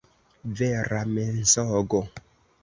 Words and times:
Vera 0.61 1.01
mensogo. 1.17 2.01